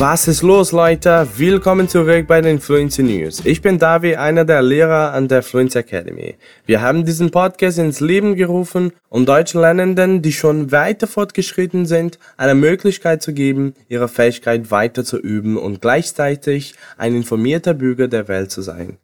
Was 0.00 0.28
ist 0.28 0.40
los, 0.40 0.72
Leute? 0.72 1.28
Willkommen 1.36 1.86
zurück 1.86 2.26
bei 2.26 2.40
den 2.40 2.58
Fluency 2.58 3.02
News. 3.02 3.42
Ich 3.44 3.60
bin 3.60 3.78
Davi, 3.78 4.16
einer 4.16 4.46
der 4.46 4.62
Lehrer 4.62 5.12
an 5.12 5.28
der 5.28 5.42
Fluency 5.42 5.80
Academy. 5.80 6.36
Wir 6.64 6.80
haben 6.80 7.04
diesen 7.04 7.30
Podcast 7.30 7.76
ins 7.76 8.00
Leben 8.00 8.34
gerufen, 8.34 8.92
um 9.10 9.26
deutschen 9.26 9.60
Lernenden, 9.60 10.22
die 10.22 10.32
schon 10.32 10.72
weiter 10.72 11.06
fortgeschritten 11.06 11.84
sind, 11.84 12.18
eine 12.38 12.54
Möglichkeit 12.54 13.22
zu 13.22 13.34
geben, 13.34 13.74
ihre 13.90 14.08
Fähigkeit 14.08 14.70
weiter 14.70 15.04
zu 15.04 15.18
üben 15.18 15.58
und 15.58 15.82
gleichzeitig 15.82 16.76
ein 16.96 17.14
informierter 17.14 17.74
Bürger 17.74 18.08
der 18.08 18.26
Welt 18.26 18.50
zu 18.50 18.62
sein. 18.62 18.96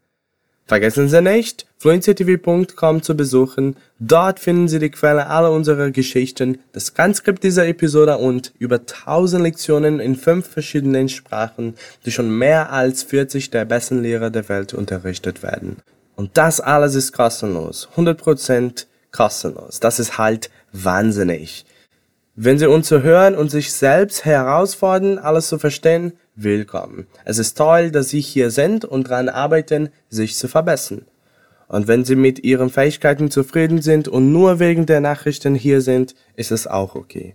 Vergessen 0.69 1.09
Sie 1.09 1.23
nicht, 1.23 1.65
fluencytv.com 1.79 3.01
zu 3.01 3.17
besuchen. 3.17 3.77
Dort 4.01 4.41
finden 4.41 4.67
Sie 4.67 4.81
die 4.81 4.91
Quelle 4.91 5.29
aller 5.29 5.53
unserer 5.53 5.93
Geschichten, 5.93 6.59
das 6.73 6.93
Transkript 6.93 7.45
dieser 7.45 7.69
Episode 7.69 8.19
und 8.19 8.53
über 8.59 8.81
1000 8.81 9.45
Lektionen 9.45 10.01
in 10.01 10.17
fünf 10.17 10.49
verschiedenen 10.49 11.09
Sprachen, 11.09 11.75
die 12.05 12.11
schon 12.11 12.37
mehr 12.37 12.73
als 12.73 13.05
40 13.05 13.51
der 13.51 13.65
besten 13.65 14.03
Lehrer 14.03 14.31
der 14.31 14.49
Welt 14.49 14.75
unterrichtet 14.75 15.45
werden. 15.45 15.77
Und 16.17 16.37
das 16.37 16.61
alles 16.61 16.97
ist 16.97 17.13
kostenlos. 17.13 17.89
100% 17.95 18.87
kostenlos. 19.13 19.79
Das 19.79 20.01
ist 20.01 20.19
halt 20.19 20.51
wahnsinnig. 20.73 21.65
Wenn 22.35 22.59
Sie 22.59 22.67
uns 22.67 22.89
zu 22.89 23.05
hören 23.05 23.37
und 23.37 23.53
sich 23.53 23.73
selbst 23.73 24.25
herausfordern, 24.25 25.19
alles 25.19 25.47
zu 25.47 25.59
verstehen, 25.61 26.15
willkommen. 26.37 27.07
Es 27.25 27.39
ist 27.39 27.57
toll, 27.57 27.91
dass 27.91 28.11
Sie 28.11 28.21
hier 28.21 28.51
sind 28.51 28.85
und 28.85 29.11
daran 29.11 29.29
arbeiten, 29.29 29.89
sich 30.09 30.37
zu 30.37 30.49
verbessern. 30.49 31.07
Und 31.69 31.89
wenn 31.89 32.05
Sie 32.05 32.15
mit 32.15 32.45
Ihren 32.45 32.71
Fähigkeiten 32.71 33.31
zufrieden 33.31 33.83
sind 33.83 34.07
und 34.07 34.33
nur 34.33 34.61
wegen 34.61 34.87
der 34.87 35.01
Nachrichten 35.01 35.55
hier 35.55 35.81
sind, 35.81 36.15
ist 36.37 36.53
es 36.53 36.67
auch 36.67 36.95
okay. 36.95 37.35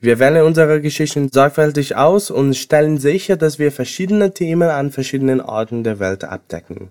Wir 0.00 0.18
wählen 0.18 0.44
unsere 0.44 0.80
Geschichten 0.80 1.28
sorgfältig 1.32 1.96
aus 1.96 2.30
und 2.30 2.56
stellen 2.56 2.98
sicher, 2.98 3.36
dass 3.36 3.58
wir 3.58 3.70
verschiedene 3.72 4.32
Themen 4.32 4.68
an 4.68 4.90
verschiedenen 4.90 5.40
Orten 5.40 5.84
der 5.84 5.98
Welt 5.98 6.24
abdecken. 6.24 6.90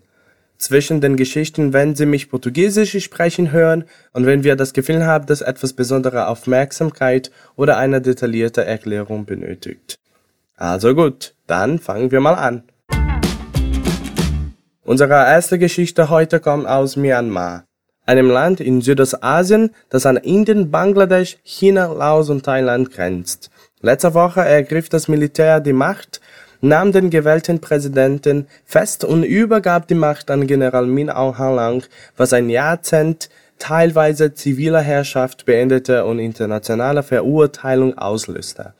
Zwischen 0.57 1.01
den 1.01 1.17
Geschichten 1.17 1.71
werden 1.71 1.95
Sie 1.95 2.05
mich 2.05 2.29
Portugiesisch 2.29 2.97
sprechen 3.03 3.51
hören 3.51 3.85
und 4.11 4.25
wenn 4.25 4.43
wir 4.43 4.55
das 4.55 4.73
Gefühl 4.73 5.05
haben, 5.05 5.27
dass 5.27 5.41
etwas 5.41 5.73
besondere 5.73 6.27
Aufmerksamkeit 6.27 7.31
oder 7.55 7.77
eine 7.77 8.01
detaillierte 8.01 8.65
Erklärung 8.65 9.25
benötigt. 9.25 9.99
Also 10.59 10.95
gut, 10.95 11.35
dann 11.45 11.77
fangen 11.77 12.11
wir 12.11 12.19
mal 12.19 12.33
an. 12.33 12.63
Unsere 14.83 15.13
erste 15.13 15.59
Geschichte 15.59 16.09
heute 16.09 16.39
kommt 16.39 16.65
aus 16.65 16.95
Myanmar, 16.95 17.65
einem 18.07 18.31
Land 18.31 18.59
in 18.59 18.81
Südostasien, 18.81 19.69
das 19.89 20.07
an 20.07 20.17
Indien, 20.17 20.71
Bangladesch, 20.71 21.37
China, 21.43 21.93
Laos 21.93 22.31
und 22.31 22.43
Thailand 22.43 22.91
grenzt. 22.91 23.51
Letzte 23.81 24.15
Woche 24.15 24.41
ergriff 24.41 24.89
das 24.89 25.07
Militär 25.07 25.59
die 25.59 25.73
Macht, 25.73 26.21
nahm 26.61 26.91
den 26.91 27.11
gewählten 27.11 27.61
Präsidenten 27.61 28.47
fest 28.65 29.03
und 29.03 29.21
übergab 29.23 29.87
die 29.87 29.93
Macht 29.93 30.31
an 30.31 30.47
General 30.47 30.87
Min 30.87 31.11
Aung 31.11 31.37
Hlaing, 31.37 31.83
was 32.15 32.33
ein 32.33 32.49
Jahrzehnt 32.49 33.29
teilweise 33.59 34.33
ziviler 34.33 34.81
Herrschaft 34.81 35.45
beendete 35.45 36.05
und 36.05 36.17
internationale 36.17 37.03
Verurteilung 37.03 37.95
auslöste. 37.95 38.73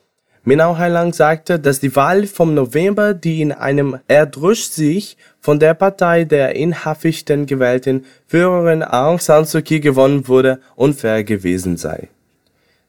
Minau 0.47 0.77
Heilang 0.77 1.11
sagte, 1.11 1.59
dass 1.59 1.81
die 1.81 1.93
Wahl 1.97 2.25
vom 2.25 2.53
November, 2.53 3.13
die 3.13 3.41
in 3.41 3.51
einem 3.51 3.99
Erdrutsch 4.07 4.69
sich 4.69 5.17
von 5.41 5.59
der 5.59 5.73
Partei 5.73 6.23
der 6.23 6.55
in 6.55 6.85
Haften 6.85 7.47
gewählten 7.47 8.05
Führerin 8.27 8.81
Aung 8.81 9.19
San 9.19 9.43
Suu 9.43 9.61
Kyi 9.61 9.81
gewonnen 9.81 10.29
wurde, 10.29 10.61
unfair 10.77 11.25
gewesen 11.25 11.75
sei. 11.75 12.07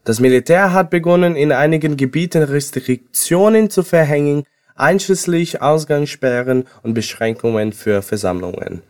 Das 0.05 0.21
Militär 0.21 0.71
hat 0.71 0.89
begonnen, 0.89 1.35
in 1.35 1.51
einigen 1.51 1.97
Gebieten 1.97 2.43
Restriktionen 2.43 3.69
zu 3.69 3.83
verhängen, 3.83 4.45
einschließlich 4.77 5.61
Ausgangssperren 5.61 6.63
und 6.81 6.93
Beschränkungen 6.93 7.73
für 7.73 8.01
Versammlungen. 8.01 8.83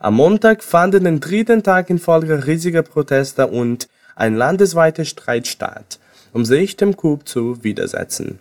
Am 0.00 0.14
Montag 0.14 0.64
fanden 0.64 1.04
den 1.04 1.20
dritten 1.20 1.62
Tag 1.62 1.90
in 1.90 1.98
Folge 1.98 2.46
riesiger 2.46 2.82
Proteste 2.82 3.46
und 3.46 3.88
ein 4.14 4.36
landesweiter 4.36 5.04
Streit 5.04 5.46
statt 5.46 5.98
um 6.36 6.44
sich 6.44 6.76
dem 6.76 6.98
Coup 6.98 7.26
zu 7.26 7.64
widersetzen. 7.64 8.40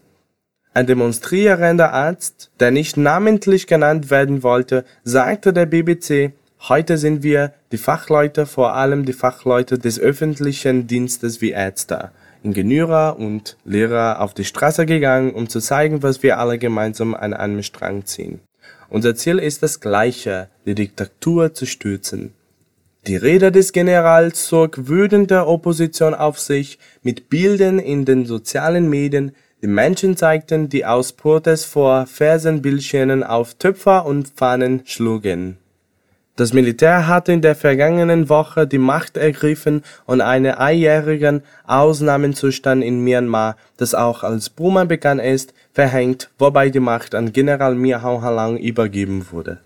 Ein 0.74 0.86
demonstrierender 0.86 1.94
Arzt, 1.94 2.52
der 2.60 2.70
nicht 2.70 2.98
namentlich 2.98 3.68
genannt 3.68 4.10
werden 4.10 4.44
wollte, 4.44 4.84
sagte 5.06 5.54
der 5.54 5.66
BBC, 5.66 6.34
heute 6.68 6.98
sind 6.98 7.24
wir, 7.24 7.54
die 7.72 7.78
Fachleute, 7.78 8.48
vor 8.48 8.74
allem 8.74 9.06
die 9.06 9.14
Fachleute 9.14 9.80
des 9.80 9.98
öffentlichen 9.98 10.88
Dienstes 10.88 11.40
wie 11.40 11.52
Ärzte, 11.52 12.12
Ingenieure 12.44 13.16
und 13.16 13.56
Lehrer 13.64 14.20
auf 14.20 14.34
die 14.34 14.44
Straße 14.44 14.86
gegangen, 14.86 15.32
um 15.32 15.48
zu 15.48 15.62
zeigen, 15.62 16.04
was 16.04 16.22
wir 16.22 16.38
alle 16.38 16.58
gemeinsam 16.58 17.16
an 17.16 17.34
einem 17.34 17.64
Strang 17.64 18.06
ziehen. 18.06 18.42
Unser 18.90 19.16
Ziel 19.16 19.40
ist 19.40 19.64
das 19.64 19.80
gleiche, 19.80 20.50
die 20.66 20.76
Diktatur 20.76 21.54
zu 21.54 21.66
stürzen. 21.66 22.34
Die 23.08 23.18
Rede 23.18 23.52
des 23.52 23.72
Generals 23.72 24.48
zog 24.48 24.88
wütende 24.88 25.46
Opposition 25.46 26.16
auf 26.16 26.40
sich 26.40 26.80
mit 27.04 27.30
Bildern 27.30 27.78
in 27.78 28.04
den 28.04 28.26
sozialen 28.26 28.90
Medien, 28.90 29.36
die 29.62 29.68
Menschen 29.68 30.18
zeigten, 30.18 30.70
die 30.70 30.88
aus 30.88 31.14
Protest 31.14 31.68
vor 31.68 32.08
Fersenbildschirmen 32.08 33.24
auf 33.24 33.54
Töpfer 33.54 34.08
und 34.08 34.30
Fahnen 34.36 34.82
schlugen. 34.86 35.58
Das 36.36 36.52
Militär 36.52 37.08
hatte 37.08 37.32
in 37.32 37.44
der 37.44 37.54
vergangenen 37.54 38.28
Woche 38.28 38.66
die 38.66 38.80
Macht 38.80 39.18
ergriffen 39.18 39.84
und 40.08 40.22
einen 40.22 40.56
einjährigen 40.56 41.44
Ausnahmezustand 41.68 42.84
in 42.84 43.04
Myanmar, 43.04 43.56
das 43.78 43.94
auch 43.94 44.24
als 44.24 44.50
Burma 44.50 44.86
bekannt 44.86 45.22
ist, 45.22 45.54
verhängt, 45.74 46.32
wobei 46.40 46.72
die 46.72 46.80
Macht 46.80 47.14
an 47.14 47.34
General 47.34 47.76
Mir 47.76 48.04
Aung 48.04 48.24
Hlaing 48.24 48.58
übergeben 48.58 49.28
wurde 49.32 49.60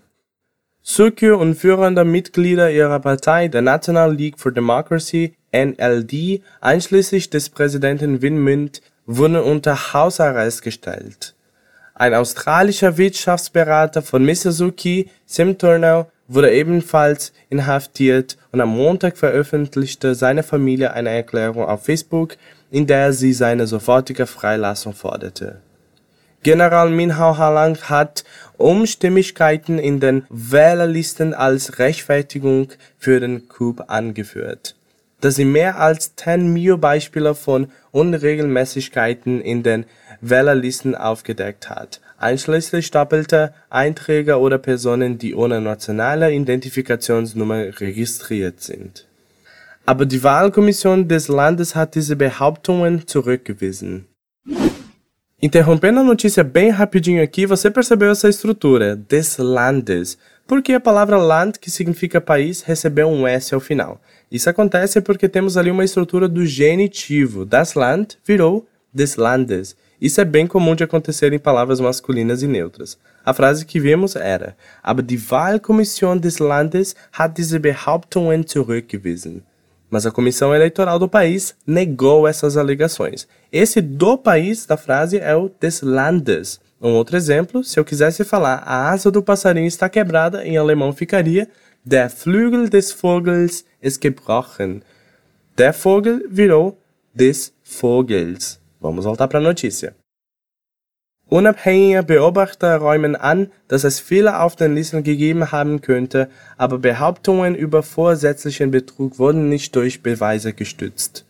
Suu 0.82 1.10
und 1.36 1.56
führende 1.56 2.06
Mitglieder 2.06 2.70
ihrer 2.70 3.00
Partei, 3.00 3.48
der 3.48 3.60
National 3.60 4.14
League 4.14 4.38
for 4.38 4.50
Democracy 4.50 5.34
(NLD), 5.52 6.42
einschließlich 6.62 7.28
des 7.28 7.50
Präsidenten 7.50 8.22
Win 8.22 8.42
Myint, 8.42 8.80
wurden 9.04 9.36
unter 9.36 9.92
Hausarrest 9.92 10.62
gestellt. 10.62 11.34
Ein 11.94 12.14
australischer 12.14 12.96
Wirtschaftsberater 12.96 14.00
von 14.00 14.26
Kyi, 14.26 15.10
Sim 15.26 15.58
Turner, 15.58 16.06
wurde 16.28 16.50
ebenfalls 16.50 17.34
inhaftiert 17.50 18.38
und 18.50 18.62
am 18.62 18.70
Montag 18.70 19.18
veröffentlichte 19.18 20.14
seine 20.14 20.42
Familie 20.42 20.94
eine 20.94 21.10
Erklärung 21.10 21.64
auf 21.64 21.84
Facebook, 21.84 22.36
in 22.70 22.86
der 22.86 23.12
sie 23.12 23.34
seine 23.34 23.66
sofortige 23.66 24.26
Freilassung 24.26 24.94
forderte 24.94 25.60
General 26.42 26.88
Min 26.88 27.12
Aung 27.12 27.36
Hlaing 27.36 27.76
hat 27.82 28.24
Unstimmigkeiten 28.56 29.78
in 29.78 30.00
den 30.00 30.24
Wählerlisten 30.30 31.34
als 31.34 31.78
Rechtfertigung 31.78 32.68
für 32.98 33.20
den 33.20 33.46
Coup 33.48 33.84
angeführt, 33.88 34.74
da 35.20 35.30
sie 35.30 35.44
mehr 35.44 35.78
als 35.78 36.16
10 36.16 36.50
Mio-Beispiele 36.50 37.34
von 37.34 37.70
Unregelmäßigkeiten 37.90 39.42
in 39.42 39.62
den 39.62 39.84
Wählerlisten 40.22 40.94
aufgedeckt 40.94 41.68
hat, 41.68 42.00
einschließlich 42.16 42.90
doppelter 42.90 43.52
Einträge 43.68 44.38
oder 44.38 44.56
Personen, 44.56 45.18
die 45.18 45.34
ohne 45.34 45.60
nationale 45.60 46.32
Identifikationsnummer 46.32 47.78
registriert 47.80 48.62
sind. 48.62 49.06
Aber 49.84 50.06
die 50.06 50.22
Wahlkommission 50.22 51.06
des 51.06 51.28
Landes 51.28 51.74
hat 51.74 51.94
diese 51.94 52.16
Behauptungen 52.16 53.06
zurückgewiesen 53.06 54.06
Interrompendo 55.42 56.00
a 56.00 56.04
notícia 56.04 56.44
bem 56.44 56.68
rapidinho 56.68 57.22
aqui, 57.22 57.46
você 57.46 57.70
percebeu 57.70 58.10
essa 58.10 58.28
estrutura, 58.28 58.94
des 58.94 59.38
Landes, 59.38 60.18
porque 60.46 60.74
a 60.74 60.80
palavra 60.80 61.16
Land, 61.16 61.58
que 61.58 61.70
significa 61.70 62.20
país, 62.20 62.60
recebeu 62.60 63.08
um 63.08 63.26
S 63.26 63.54
ao 63.54 63.60
final. 63.60 63.98
Isso 64.30 64.50
acontece 64.50 65.00
porque 65.00 65.30
temos 65.30 65.56
ali 65.56 65.70
uma 65.70 65.82
estrutura 65.82 66.28
do 66.28 66.44
genitivo. 66.44 67.46
Das 67.46 67.72
Land 67.72 68.18
virou 68.22 68.66
des 68.92 69.16
Landes. 69.16 69.74
Isso 69.98 70.20
é 70.20 70.26
bem 70.26 70.46
comum 70.46 70.74
de 70.74 70.84
acontecer 70.84 71.32
em 71.32 71.38
palavras 71.38 71.80
masculinas 71.80 72.42
e 72.42 72.46
neutras. 72.46 72.98
A 73.24 73.32
frase 73.32 73.64
que 73.64 73.80
vimos 73.80 74.16
era: 74.16 74.54
Aber 74.82 75.02
die 75.02 75.18
Wahlkommission 75.18 76.18
des 76.18 76.38
Landes 76.38 76.94
hat 77.18 77.34
diese 77.38 77.58
Behauptungen 77.58 78.46
zurückgewiesen 78.46 79.42
mas 79.90 80.06
a 80.06 80.10
comissão 80.10 80.54
eleitoral 80.54 80.98
do 80.98 81.08
país 81.08 81.54
negou 81.66 82.28
essas 82.28 82.56
alegações. 82.56 83.26
Esse 83.52 83.80
do 83.80 84.16
país 84.16 84.64
da 84.64 84.76
frase 84.76 85.18
é 85.18 85.34
o 85.34 85.50
des 85.60 85.82
Landes. 85.82 86.60
Um 86.80 86.92
outro 86.92 87.16
exemplo, 87.16 87.62
se 87.62 87.78
eu 87.78 87.84
quisesse 87.84 88.24
falar 88.24 88.62
a 88.64 88.90
asa 88.90 89.10
do 89.10 89.22
passarinho 89.22 89.66
está 89.66 89.88
quebrada, 89.88 90.46
em 90.46 90.56
alemão 90.56 90.92
ficaria 90.92 91.48
Der 91.84 92.10
Flügel 92.10 92.68
des 92.68 92.92
Vogels 92.92 93.64
ist 93.82 94.00
gebrochen. 94.00 94.82
Der 95.56 95.72
Vogel 95.72 96.22
virou 96.30 96.78
des 97.14 97.52
Vogels. 97.64 98.60
Vamos 98.80 99.04
voltar 99.04 99.28
para 99.28 99.38
a 99.38 99.42
notícia. 99.42 99.99
Unabhängige 101.30 102.02
Beobachter 102.02 102.78
räumen 102.78 103.14
an, 103.14 103.52
dass 103.68 103.84
es 103.84 104.00
Fehler 104.00 104.42
auf 104.42 104.56
den 104.56 104.74
Listen 104.74 105.04
gegeben 105.04 105.52
haben 105.52 105.80
könnte, 105.80 106.28
aber 106.56 106.78
Behauptungen 106.78 107.54
über 107.54 107.84
vorsätzlichen 107.84 108.72
Betrug 108.72 109.20
wurden 109.20 109.48
nicht 109.48 109.76
durch 109.76 110.02
Beweise 110.02 110.52
gestützt. 110.52 111.24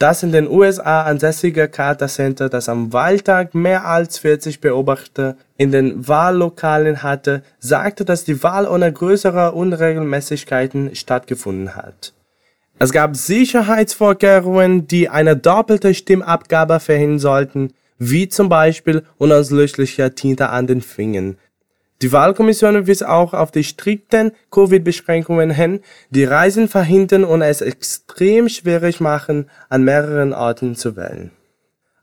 Das 0.00 0.24
in 0.24 0.32
den 0.32 0.50
USA 0.50 1.04
ansässige 1.04 1.68
Carter 1.68 2.08
Center, 2.08 2.48
das 2.48 2.68
am 2.68 2.92
Wahltag 2.92 3.54
mehr 3.54 3.86
als 3.86 4.18
40 4.18 4.60
Beobachter 4.60 5.36
in 5.56 5.70
den 5.70 6.08
Wahllokalen 6.08 7.04
hatte, 7.04 7.44
sagte, 7.60 8.04
dass 8.04 8.24
die 8.24 8.42
Wahl 8.42 8.66
ohne 8.66 8.92
größere 8.92 9.52
Unregelmäßigkeiten 9.52 10.96
stattgefunden 10.96 11.76
hat. 11.76 12.12
Es 12.80 12.90
gab 12.90 13.14
Sicherheitsvorkehrungen, 13.14 14.88
die 14.88 15.08
eine 15.08 15.36
doppelte 15.36 15.94
Stimmabgabe 15.94 16.80
verhindern 16.80 17.20
sollten, 17.20 17.72
wie 17.98 18.28
zum 18.28 18.48
Beispiel 18.48 19.02
unauslöschliche 19.18 20.14
Tinte 20.14 20.50
an 20.50 20.66
den 20.66 20.80
Fingern. 20.80 21.38
Die 22.02 22.12
Wahlkommission 22.12 22.86
wies 22.86 23.02
auch 23.02 23.32
auf 23.32 23.50
die 23.50 23.64
strikten 23.64 24.32
Covid-Beschränkungen 24.50 25.50
hin, 25.50 25.80
die 26.10 26.24
Reisen 26.24 26.68
verhindern 26.68 27.24
und 27.24 27.40
es 27.42 27.60
extrem 27.60 28.48
schwierig 28.48 29.00
machen, 29.00 29.48
an 29.68 29.84
mehreren 29.84 30.32
Orten 30.32 30.74
zu 30.74 30.96
wählen. 30.96 31.30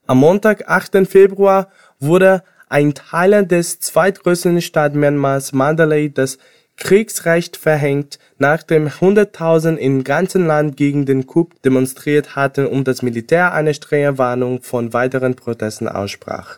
Am 0.08 0.18
Montag, 0.18 0.68
8. 0.68 1.08
Februar, 1.08 1.70
wurde 2.00 2.44
ein 2.70 2.94
Teil 2.94 3.46
des 3.46 3.80
zweitgrößten 3.80 4.62
Stadt 4.62 4.96
Myanmars, 4.96 5.52
Mandalay, 5.52 6.10
das 6.10 6.38
Kriegsrecht 6.78 7.58
verhängt, 7.58 8.18
nachdem 8.38 9.00
Hunderttausend 9.00 9.80
im 9.80 10.04
ganzen 10.04 10.48
Land 10.48 10.78
gegen 10.78 11.06
den 11.06 11.28
Coup 11.28 11.50
demonstriert 11.64 12.36
hatten 12.36 12.66
und 12.66 12.88
das 12.88 13.02
Militär 13.02 13.54
eine 13.54 13.74
strenge 13.74 14.18
Warnung 14.18 14.62
von 14.62 14.92
weiteren 14.92 15.36
Protesten 15.36 15.88
aussprach. 15.88 16.58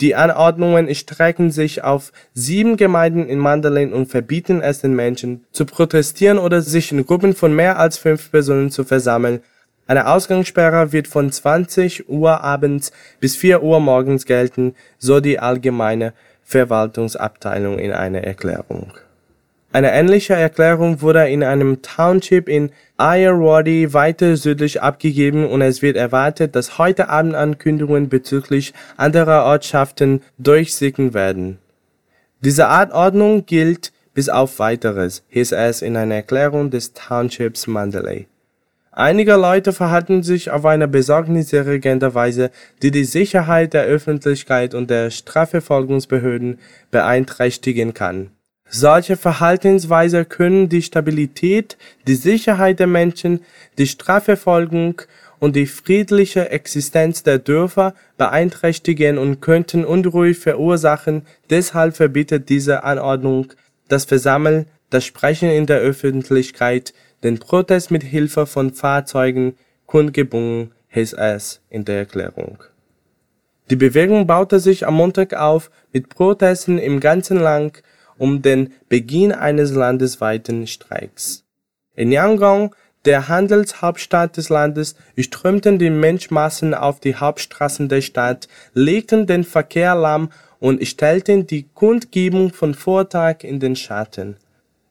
Die 0.00 0.14
Anordnungen 0.14 0.94
strecken 0.94 1.50
sich 1.50 1.82
auf 1.82 2.12
sieben 2.34 2.76
Gemeinden 2.76 3.26
in 3.28 3.38
Mandalay 3.38 3.86
und 3.86 4.06
verbieten 4.06 4.60
es 4.60 4.80
den 4.80 4.94
Menschen, 4.94 5.44
zu 5.52 5.64
protestieren 5.64 6.38
oder 6.38 6.60
sich 6.60 6.92
in 6.92 7.06
Gruppen 7.06 7.34
von 7.34 7.54
mehr 7.54 7.78
als 7.78 7.96
fünf 7.96 8.30
Personen 8.30 8.70
zu 8.70 8.84
versammeln. 8.84 9.40
Eine 9.86 10.08
Ausgangssperre 10.08 10.92
wird 10.92 11.08
von 11.08 11.32
20 11.32 12.08
Uhr 12.08 12.42
abends 12.42 12.92
bis 13.20 13.36
4 13.36 13.62
Uhr 13.62 13.80
morgens 13.80 14.26
gelten, 14.26 14.74
so 14.98 15.20
die 15.20 15.38
allgemeine 15.38 16.12
Verwaltungsabteilung 16.42 17.78
in 17.78 17.92
einer 17.92 18.22
Erklärung 18.22 18.92
eine 19.72 19.92
ähnliche 19.92 20.34
Erklärung 20.34 21.02
wurde 21.02 21.28
in 21.28 21.42
einem 21.42 21.82
Township 21.82 22.48
in 22.48 22.70
Irrawaddy 22.98 23.92
weiter 23.92 24.36
südlich 24.36 24.80
abgegeben 24.80 25.46
und 25.46 25.60
es 25.60 25.82
wird 25.82 25.96
erwartet, 25.96 26.56
dass 26.56 26.78
heute 26.78 27.08
Abend 27.08 27.34
Ankündigungen 27.34 28.08
bezüglich 28.08 28.72
anderer 28.96 29.44
Ortschaften 29.44 30.22
durchsickern 30.38 31.12
werden. 31.14 31.58
Diese 32.40 32.68
Anordnung 32.68 33.44
gilt 33.44 33.92
bis 34.14 34.28
auf 34.28 34.58
Weiteres, 34.60 35.24
hieß 35.28 35.52
es 35.52 35.82
in 35.82 35.96
einer 35.96 36.14
Erklärung 36.14 36.70
des 36.70 36.94
Townships 36.94 37.66
Mandalay. 37.66 38.28
Einige 38.92 39.34
Leute 39.34 39.74
verhalten 39.74 40.22
sich 40.22 40.50
auf 40.50 40.64
eine 40.64 40.88
besorgniserregende 40.88 42.14
Weise, 42.14 42.50
die 42.82 42.90
die 42.90 43.04
Sicherheit 43.04 43.74
der 43.74 43.84
Öffentlichkeit 43.84 44.74
und 44.74 44.88
der 44.88 45.10
Strafverfolgungsbehörden 45.10 46.58
beeinträchtigen 46.90 47.92
kann 47.92 48.30
solche 48.68 49.16
Verhaltensweise 49.16 50.24
können 50.24 50.68
die 50.68 50.82
Stabilität, 50.82 51.76
die 52.06 52.14
Sicherheit 52.14 52.80
der 52.80 52.86
Menschen, 52.86 53.40
die 53.78 53.86
Strafverfolgung 53.86 55.02
und 55.38 55.56
die 55.56 55.66
friedliche 55.66 56.50
Existenz 56.50 57.22
der 57.22 57.38
Dörfer 57.38 57.94
beeinträchtigen 58.16 59.18
und 59.18 59.40
könnten 59.40 59.84
Unruhe 59.84 60.34
verursachen. 60.34 61.22
Deshalb 61.50 61.96
verbietet 61.96 62.48
diese 62.48 62.84
Anordnung 62.84 63.52
das 63.88 64.04
Versammeln, 64.04 64.66
das 64.90 65.04
Sprechen 65.04 65.50
in 65.50 65.66
der 65.66 65.78
Öffentlichkeit, 65.78 66.94
den 67.22 67.38
Protest 67.38 67.90
mit 67.90 68.02
Hilfe 68.02 68.46
von 68.46 68.72
Fahrzeugen, 68.72 69.56
Kundgebungen, 69.86 70.72
hieß 70.88 71.12
es 71.14 71.60
in 71.70 71.84
der 71.84 71.98
Erklärung. 71.98 72.58
Die 73.70 73.76
Bewegung 73.76 74.26
baute 74.26 74.60
sich 74.60 74.86
am 74.86 74.94
Montag 74.94 75.34
auf 75.34 75.70
mit 75.92 76.08
Protesten 76.08 76.78
im 76.78 77.00
ganzen 77.00 77.38
Land 77.38 77.82
um 78.18 78.42
den 78.42 78.72
Beginn 78.88 79.32
eines 79.32 79.72
landesweiten 79.72 80.66
Streiks. 80.66 81.44
In 81.94 82.12
Yangon, 82.12 82.70
der 83.04 83.28
Handelshauptstadt 83.28 84.36
des 84.36 84.48
Landes, 84.48 84.96
strömten 85.18 85.78
die 85.78 85.90
Menschenmassen 85.90 86.74
auf 86.74 87.00
die 87.00 87.14
Hauptstraßen 87.14 87.88
der 87.88 88.00
Stadt, 88.00 88.48
legten 88.74 89.26
den 89.26 89.44
Verkehr 89.44 89.94
lahm 89.94 90.30
und 90.58 90.86
stellten 90.86 91.46
die 91.46 91.66
Kundgebung 91.74 92.52
von 92.52 92.74
Vortag 92.74 93.44
in 93.44 93.60
den 93.60 93.76
Schatten. 93.76 94.36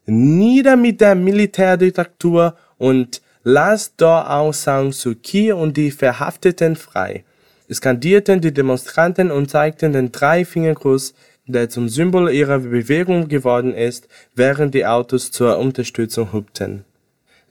Nieder 0.05 0.75
mit 0.75 1.01
der 1.01 1.15
Militärdiktatur 1.15 2.55
und 2.77 3.21
lasst 3.43 3.95
dort 3.97 4.29
Aung 4.29 4.53
San 4.53 4.91
Suu 4.91 5.15
Kyi 5.21 5.51
und 5.51 5.75
die 5.77 5.91
Verhafteten 5.91 6.75
frei, 6.75 7.23
skandierten 7.71 8.39
die 8.41 8.53
Demonstranten 8.53 9.31
und 9.31 9.49
zeigten 9.49 9.93
den 9.93 10.11
Dreifingergruß 10.11 11.13
der 11.47 11.69
zum 11.69 11.89
Symbol 11.89 12.29
ihrer 12.31 12.59
Bewegung 12.59 13.27
geworden 13.27 13.73
ist, 13.73 14.07
während 14.33 14.73
die 14.73 14.85
Autos 14.85 15.31
zur 15.31 15.57
Unterstützung 15.57 16.33
hupten. 16.33 16.85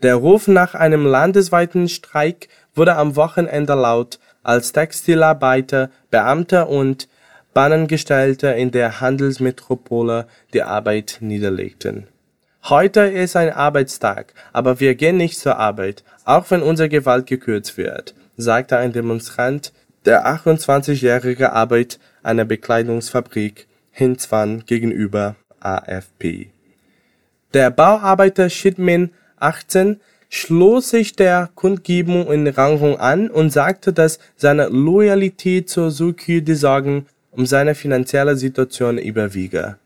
Der 0.03 0.17
Ruf 0.17 0.49
nach 0.49 0.75
einem 0.75 1.07
landesweiten 1.07 1.89
Streik 1.89 2.49
wurde 2.75 2.97
am 2.97 3.17
Wochenende 3.17 3.75
laut, 3.75 4.19
als 4.43 4.73
Textilarbeiter, 4.73 5.91
Beamte 6.11 6.67
und 6.67 7.09
Bahnangestellte 7.55 8.49
in 8.49 8.73
der 8.73 9.01
Handelsmetropole 9.01 10.27
die 10.53 10.63
Arbeit 10.63 11.19
niederlegten. 11.21 12.09
Heute 12.65 13.03
ist 13.03 13.37
ein 13.37 13.51
Arbeitstag, 13.51 14.35
aber 14.53 14.81
wir 14.81 14.95
gehen 14.95 15.17
nicht 15.17 15.39
zur 15.39 15.59
Arbeit, 15.59 16.03
auch 16.25 16.51
wenn 16.51 16.63
unsere 16.63 16.89
Gewalt 16.89 17.27
gekürzt 17.27 17.77
wird, 17.77 18.15
sagte 18.37 18.77
ein 18.77 18.93
Demonstrant, 18.93 19.73
der 20.05 20.27
28-jährige 20.27 21.53
Arbeit 21.53 21.99
einer 22.23 22.45
Bekleidungsfabrik 22.45 23.67
Hinzwan 23.97 24.65
gegenüber 24.67 25.37
AFP. 25.61 26.51
Der 27.55 27.71
Bauarbeiter 27.71 28.51
Shitmin 28.51 29.11
18 29.37 30.01
schloss 30.29 30.91
sich 30.91 31.15
der 31.15 31.51
Kundgebung 31.55 32.31
in 32.33 32.49
Rangung 32.49 32.99
an 32.99 33.31
und 33.31 33.51
sagte, 33.51 33.93
dass 33.93 34.19
seine 34.37 34.67
Loyalität 34.67 35.71
zur 35.71 35.93
Suki 35.93 36.43
die 36.43 36.57
Sorgen 36.57 37.07
um 37.31 37.47
seine 37.47 37.77
finanzielle 37.77 38.37
Situation 38.37 38.99
überwiege. 38.99 39.77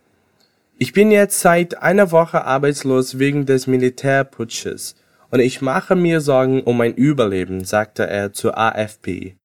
Ich 0.78 0.94
bin 0.94 1.10
jetzt 1.10 1.40
seit 1.40 1.82
einer 1.82 2.10
Woche 2.10 2.46
arbeitslos 2.46 3.18
wegen 3.18 3.44
des 3.44 3.66
Militärputsches 3.66 4.96
und 5.30 5.40
ich 5.40 5.60
mache 5.60 5.96
mir 5.96 6.22
Sorgen 6.22 6.62
um 6.62 6.78
mein 6.78 6.94
Überleben, 6.94 7.64
sagte 7.64 8.06
er 8.06 8.32
zur 8.32 8.56
AFP. 8.56 9.36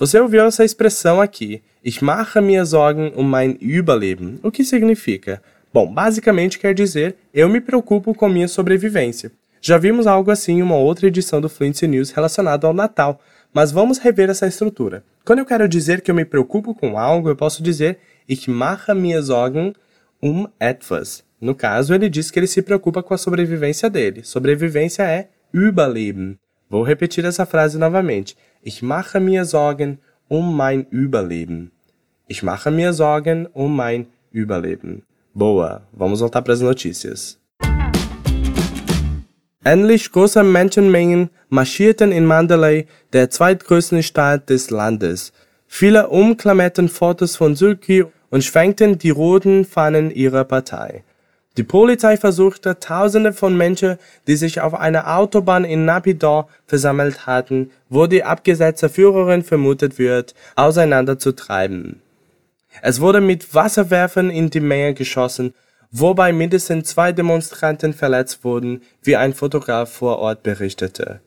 Você 0.00 0.18
ouviu 0.18 0.46
essa 0.46 0.64
expressão 0.64 1.20
aqui? 1.20 1.62
Ich 1.84 2.02
mache 2.02 2.40
mir 2.40 2.64
Sorgen 2.64 3.12
um 3.14 3.22
mein 3.22 3.58
Überleben. 3.60 4.40
O 4.42 4.50
que 4.50 4.64
significa? 4.64 5.42
Bom, 5.74 5.92
basicamente 5.92 6.58
quer 6.58 6.72
dizer 6.72 7.16
eu 7.34 7.50
me 7.50 7.60
preocupo 7.60 8.14
com 8.14 8.26
minha 8.26 8.48
sobrevivência. 8.48 9.30
Já 9.60 9.76
vimos 9.76 10.06
algo 10.06 10.30
assim 10.30 10.54
em 10.54 10.62
uma 10.62 10.76
outra 10.76 11.06
edição 11.06 11.38
do 11.38 11.50
Flint 11.50 11.82
News 11.82 12.12
relacionado 12.12 12.66
ao 12.66 12.72
Natal, 12.72 13.20
mas 13.52 13.70
vamos 13.70 13.98
rever 13.98 14.30
essa 14.30 14.46
estrutura. 14.46 15.04
Quando 15.22 15.40
eu 15.40 15.44
quero 15.44 15.68
dizer 15.68 16.00
que 16.00 16.10
eu 16.10 16.14
me 16.14 16.24
preocupo 16.24 16.74
com 16.74 16.98
algo, 16.98 17.28
eu 17.28 17.36
posso 17.36 17.62
dizer 17.62 17.98
Ich 18.26 18.48
mache 18.50 18.94
mir 18.94 19.22
Sorgen 19.22 19.74
um 20.22 20.46
etwas. 20.58 21.22
No 21.38 21.54
caso, 21.54 21.92
ele 21.92 22.08
diz 22.08 22.30
que 22.30 22.38
ele 22.38 22.46
se 22.46 22.62
preocupa 22.62 23.02
com 23.02 23.12
a 23.12 23.18
sobrevivência 23.18 23.90
dele. 23.90 24.22
Sobrevivência 24.24 25.02
é 25.02 25.28
Überleben. 25.52 26.38
Vou 26.70 26.84
repetir 26.84 27.24
essa 27.26 27.44
frase 27.44 27.76
novamente. 27.76 28.34
Ich 28.62 28.82
mache 28.82 29.20
mir 29.20 29.46
Sorgen 29.46 30.00
um 30.28 30.54
mein 30.54 30.84
Überleben. 30.90 31.70
Ich 32.28 32.42
mache 32.42 32.70
mir 32.70 32.92
Sorgen 32.92 33.46
um 33.46 33.74
mein 33.74 34.08
Überleben. 34.32 35.02
Boa, 35.32 35.80
vamos 35.92 36.20
voltar 36.20 36.42
para 36.42 36.52
as 36.52 36.60
notícias. 36.60 37.38
Ähnlich 39.64 40.12
große 40.12 40.42
Menschenmengen 40.42 41.30
marschierten 41.48 42.12
in 42.12 42.26
Mandalay, 42.26 42.86
der 43.14 43.30
zweitgrößten 43.30 44.02
Stadt 44.02 44.50
des 44.50 44.68
Landes. 44.70 45.32
Viele 45.66 46.08
umklammerten 46.08 46.90
Fotos 46.90 47.36
von 47.36 47.56
Sulki 47.56 48.04
und 48.28 48.44
schwenkten 48.44 48.98
die 48.98 49.10
roten 49.10 49.64
Fahnen 49.64 50.10
ihrer 50.10 50.44
Partei. 50.44 51.02
Die 51.60 51.64
Polizei 51.64 52.16
versuchte, 52.16 52.80
Tausende 52.80 53.34
von 53.34 53.54
Menschen, 53.54 53.98
die 54.26 54.36
sich 54.36 54.62
auf 54.62 54.72
einer 54.72 55.14
Autobahn 55.14 55.66
in 55.66 55.84
Naypyidaw 55.84 56.48
versammelt 56.66 57.26
hatten, 57.26 57.70
wo 57.90 58.06
die 58.06 58.24
abgesetzte 58.24 58.88
Führerin 58.88 59.42
vermutet 59.42 59.98
wird, 59.98 60.34
auseinanderzutreiben. 60.56 62.00
Es 62.80 63.02
wurde 63.02 63.20
mit 63.20 63.54
Wasserwerfern 63.54 64.30
in 64.30 64.48
die 64.48 64.60
Menge 64.60 64.94
geschossen, 64.94 65.52
wobei 65.90 66.32
mindestens 66.32 66.88
zwei 66.88 67.12
Demonstranten 67.12 67.92
verletzt 67.92 68.42
wurden, 68.42 68.80
wie 69.02 69.16
ein 69.16 69.34
Fotograf 69.34 69.92
vor 69.92 70.18
Ort 70.18 70.42
berichtete 70.42 71.20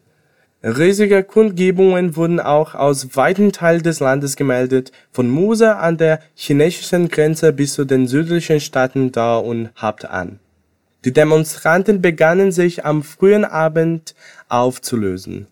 Riesige 0.66 1.24
Kundgebungen 1.24 2.16
wurden 2.16 2.40
auch 2.40 2.74
aus 2.74 3.18
weiten 3.18 3.52
Teilen 3.52 3.84
des 3.84 4.00
Landes 4.00 4.38
gemeldet, 4.38 4.94
von 5.12 5.30
Musa 5.30 5.74
an 5.74 5.98
der 5.98 6.22
chinesischen 6.36 7.10
Grenze 7.10 7.52
bis 7.52 7.74
zu 7.74 7.84
den 7.84 8.08
südlichen 8.08 8.62
Staaten 8.62 9.12
Da 9.12 9.36
und 9.36 9.72
Habt 9.76 10.06
an. 10.06 10.40
Die 11.04 11.12
Demonstranten 11.12 12.02
begannen 12.02 12.54
sich 12.54 12.86
am 12.86 13.04
frühen 13.04 13.44
Abend 13.44 14.16
aufzulösen. 14.48 15.48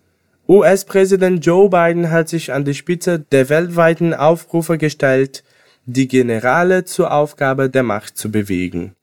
US-Präsident 0.48 1.44
Joe 1.44 1.68
Biden 1.68 2.10
hat 2.10 2.30
sich 2.30 2.50
an 2.50 2.64
die 2.64 2.72
Spitze 2.72 3.18
der 3.18 3.50
weltweiten 3.50 4.14
Aufrufe 4.14 4.78
gestellt, 4.78 5.44
die 5.84 6.08
Generale 6.08 6.86
zur 6.86 7.12
Aufgabe 7.12 7.68
der 7.68 7.82
Macht 7.82 8.16
zu 8.16 8.30
bewegen. 8.30 8.94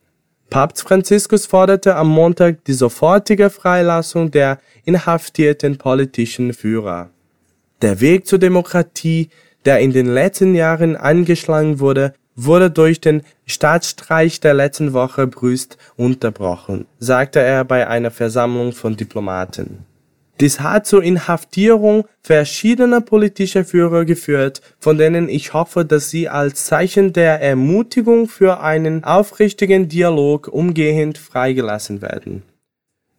Papst 0.49 0.81
Franziskus 0.81 1.45
forderte 1.45 1.95
am 1.95 2.09
Montag 2.09 2.63
die 2.65 2.73
sofortige 2.73 3.51
Freilassung 3.51 4.31
der 4.31 4.59
inhaftierten 4.83 5.77
politischen 5.77 6.53
Führer. 6.53 7.11
Der 7.83 8.01
Weg 8.01 8.25
zur 8.25 8.39
Demokratie, 8.39 9.29
der 9.65 9.79
in 9.79 9.91
den 9.91 10.07
letzten 10.07 10.55
Jahren 10.55 10.95
angeschlagen 10.95 11.79
wurde, 11.79 12.13
wurde 12.35 12.71
durch 12.71 12.99
den 12.99 13.21
Staatsstreich 13.45 14.39
der 14.39 14.55
letzten 14.55 14.93
Woche 14.93 15.27
brüst 15.27 15.77
unterbrochen, 15.97 16.87
sagte 16.97 17.39
er 17.41 17.63
bei 17.63 17.87
einer 17.87 18.11
Versammlung 18.11 18.71
von 18.71 18.95
Diplomaten. 18.95 19.85
Dies 20.39 20.61
hat 20.61 20.87
zur 20.87 21.03
Inhaftierung 21.03 22.05
verschiedener 22.21 23.01
politischer 23.01 23.65
Führer 23.65 24.05
geführt, 24.05 24.61
von 24.79 24.97
denen 24.97 25.27
ich 25.27 25.53
hoffe, 25.53 25.83
dass 25.83 26.09
sie 26.09 26.29
als 26.29 26.65
Zeichen 26.65 27.11
der 27.11 27.41
Ermutigung 27.41 28.29
für 28.29 28.61
einen 28.61 29.03
aufrichtigen 29.03 29.89
Dialog 29.89 30.47
umgehend 30.47 31.17
freigelassen 31.17 32.01
werden. 32.01 32.43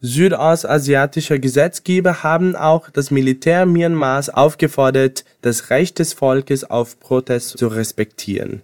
Südostasiatische 0.00 1.38
Gesetzgeber 1.38 2.22
haben 2.22 2.56
auch 2.56 2.88
das 2.88 3.10
Militär 3.10 3.66
Myanmars 3.66 4.30
aufgefordert, 4.30 5.26
das 5.42 5.68
Recht 5.68 5.98
des 5.98 6.14
Volkes 6.14 6.64
auf 6.64 6.98
Protest 7.00 7.58
zu 7.58 7.68
respektieren. 7.68 8.62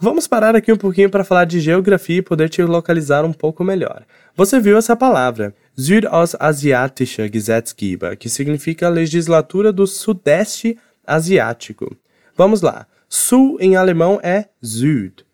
Vamos 0.00 0.28
parar 0.28 0.54
aqui 0.54 0.70
um 0.70 0.76
pouquinho 0.76 1.10
para 1.10 1.24
falar 1.24 1.44
de 1.44 1.58
geografia 1.58 2.18
e 2.18 2.22
poder 2.22 2.48
te 2.48 2.62
localizar 2.62 3.24
um 3.24 3.32
pouco 3.32 3.64
melhor. 3.64 4.04
Você 4.36 4.60
viu 4.60 4.78
essa 4.78 4.94
palavra, 4.94 5.52
Südostasiatischer 5.78 7.30
Gesetzgeber, 7.32 8.18
que 8.18 8.28
significa 8.28 8.88
legislatura 8.88 9.72
do 9.72 9.86
Sudeste 9.86 10.76
Asiático. 11.06 11.96
Vamos 12.36 12.62
lá. 12.62 12.84
Sul 13.08 13.56
em 13.60 13.76
alemão 13.76 14.18
é 14.20 14.48
Süd 14.60 15.24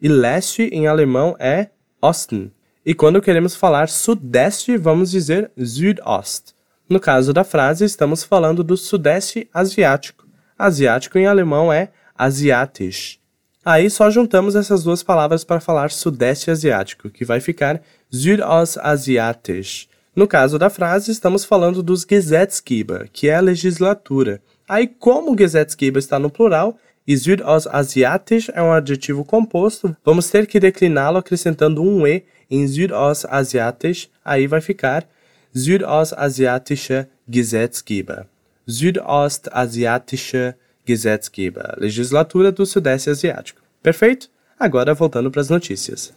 e 0.00 0.08
leste 0.08 0.64
em 0.64 0.86
alemão 0.86 1.34
é 1.38 1.70
Osten. 2.02 2.52
E 2.84 2.92
quando 2.92 3.22
queremos 3.22 3.56
falar 3.56 3.88
Sudeste, 3.88 4.76
vamos 4.76 5.10
dizer 5.10 5.50
Südost. 5.56 6.54
No 6.86 7.00
caso 7.00 7.32
da 7.32 7.42
frase, 7.42 7.86
estamos 7.86 8.22
falando 8.22 8.62
do 8.62 8.76
Sudeste 8.76 9.48
Asiático. 9.54 10.26
Asiático 10.58 11.16
em 11.16 11.26
alemão 11.26 11.72
é 11.72 11.88
Asiatisch. 12.14 13.18
Aí 13.64 13.88
só 13.88 14.10
juntamos 14.10 14.54
essas 14.54 14.84
duas 14.84 15.02
palavras 15.02 15.44
para 15.44 15.60
falar 15.60 15.90
Sudeste 15.90 16.50
Asiático, 16.50 17.08
que 17.08 17.24
vai 17.24 17.40
ficar 17.40 17.80
Südostasiatisch. 18.12 19.88
No 20.14 20.28
caso 20.28 20.58
da 20.58 20.70
frase, 20.70 21.10
estamos 21.10 21.44
falando 21.44 21.82
dos 21.82 22.06
Gesetzgeber, 22.08 23.08
que 23.12 23.28
é 23.28 23.34
a 23.34 23.40
legislatura. 23.40 24.40
Aí, 24.68 24.86
como 24.86 25.36
Gesetzgeber 25.36 25.98
está 25.98 26.20
no 26.20 26.30
plural 26.30 26.78
e 27.06 27.16
Südostasiatisch 27.16 28.48
é 28.54 28.62
um 28.62 28.72
adjetivo 28.72 29.24
composto, 29.24 29.94
vamos 30.04 30.30
ter 30.30 30.46
que 30.46 30.60
decliná-lo 30.60 31.18
acrescentando 31.18 31.82
um 31.82 32.06
E 32.06 32.24
em 32.48 32.66
Südostasiatisch, 32.66 34.08
aí 34.24 34.46
vai 34.46 34.60
ficar 34.60 35.04
Südostasiatische 35.52 37.08
Gesetzgeber. 37.28 38.26
Südostasiatische 38.66 40.54
Gesetzgeber, 40.86 41.74
legislatura 41.76 42.52
do 42.52 42.64
Sudeste 42.64 43.10
Asiático. 43.10 43.60
Perfeito? 43.82 44.28
Agora 44.58 44.94
voltando 44.94 45.30
para 45.30 45.40
as 45.40 45.48
notícias. 45.48 46.14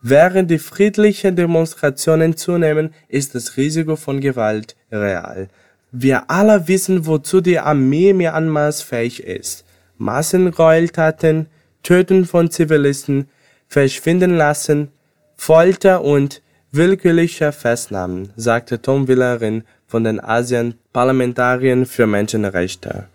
Während 0.00 0.50
die 0.50 0.58
friedlichen 0.58 1.34
Demonstrationen 1.34 2.36
zunehmen, 2.36 2.94
ist 3.08 3.34
das 3.34 3.56
Risiko 3.56 3.96
von 3.96 4.20
Gewalt 4.20 4.76
real. 4.92 5.48
Wir 5.90 6.30
alle 6.30 6.68
wissen, 6.68 7.06
wozu 7.06 7.40
die 7.40 7.58
Armee 7.58 8.12
Myanmars 8.12 8.82
fähig 8.82 9.24
ist. 9.24 9.64
Massengräueltaten, 9.96 11.46
Töten 11.82 12.26
von 12.26 12.50
Zivilisten, 12.50 13.28
Verschwinden 13.66 14.36
lassen, 14.36 14.88
Folter 15.36 16.04
und 16.04 16.42
willkürliche 16.70 17.52
Festnahmen, 17.52 18.30
sagte 18.36 18.80
Tom 18.80 19.08
Willerin 19.08 19.64
von 19.86 20.04
den 20.04 20.20
ASEAN-Parlamentariern 20.20 21.86
für 21.86 22.06
Menschenrechte. 22.06 23.06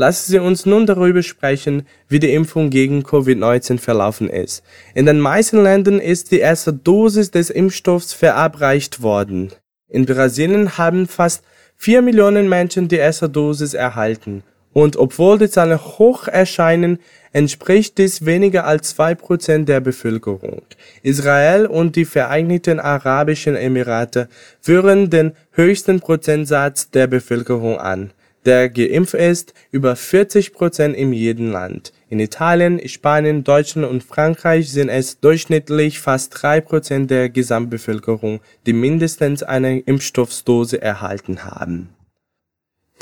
Lassen 0.00 0.32
Sie 0.32 0.38
uns 0.38 0.64
nun 0.64 0.86
darüber 0.86 1.22
sprechen, 1.22 1.86
wie 2.08 2.20
die 2.20 2.32
Impfung 2.32 2.70
gegen 2.70 3.02
Covid-19 3.02 3.78
verlaufen 3.78 4.30
ist. 4.30 4.62
In 4.94 5.04
den 5.04 5.20
meisten 5.20 5.62
Ländern 5.62 6.00
ist 6.00 6.30
die 6.30 6.38
erste 6.38 6.72
Dosis 6.72 7.30
des 7.32 7.50
Impfstoffs 7.50 8.14
verabreicht 8.14 9.02
worden. 9.02 9.50
In 9.90 10.06
Brasilien 10.06 10.78
haben 10.78 11.06
fast 11.06 11.44
4 11.76 12.00
Millionen 12.00 12.48
Menschen 12.48 12.88
die 12.88 12.96
erste 12.96 13.28
Dosis 13.28 13.74
erhalten. 13.74 14.42
Und 14.72 14.96
obwohl 14.96 15.36
die 15.36 15.50
Zahlen 15.50 15.78
hoch 15.78 16.28
erscheinen, 16.28 16.98
entspricht 17.34 17.98
dies 17.98 18.24
weniger 18.24 18.64
als 18.64 18.96
zwei 18.96 19.14
Prozent 19.14 19.68
der 19.68 19.80
Bevölkerung. 19.80 20.62
Israel 21.02 21.66
und 21.66 21.94
die 21.94 22.06
Vereinigten 22.06 22.80
Arabischen 22.80 23.54
Emirate 23.54 24.30
führen 24.62 25.10
den 25.10 25.32
höchsten 25.50 26.00
Prozentsatz 26.00 26.90
der 26.90 27.06
Bevölkerung 27.06 27.78
an, 27.78 28.12
der 28.44 28.68
geimpft 28.68 29.14
ist, 29.14 29.54
über 29.70 29.96
40 29.96 30.52
Prozent 30.52 30.96
in 30.96 31.12
jedem 31.12 31.50
Land. 31.50 31.92
In 32.08 32.20
Italien, 32.20 32.80
Spanien, 32.88 33.44
Deutschland 33.44 33.88
und 33.88 34.02
Frankreich 34.02 34.70
sind 34.70 34.88
es 34.88 35.20
durchschnittlich 35.20 36.00
fast 36.00 36.42
drei 36.42 36.60
Prozent 36.60 37.10
der 37.10 37.28
Gesamtbevölkerung, 37.28 38.40
die 38.66 38.72
mindestens 38.72 39.42
eine 39.42 39.80
Impfstoffdose 39.80 40.80
erhalten 40.80 41.44
haben 41.44 41.90